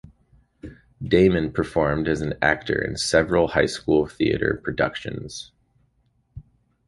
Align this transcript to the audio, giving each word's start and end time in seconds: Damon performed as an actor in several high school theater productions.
Damon 1.07 1.51
performed 1.51 2.07
as 2.07 2.21
an 2.21 2.33
actor 2.41 2.73
in 2.81 2.97
several 2.97 3.49
high 3.49 3.67
school 3.67 4.07
theater 4.07 4.59
productions. 4.63 5.51